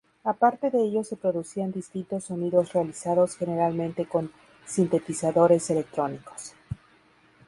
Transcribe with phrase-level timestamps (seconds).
[0.23, 4.31] Aparte de ello se producían distintos sonidos realizados generalmente con
[4.65, 6.55] sintetizadores electrónicos.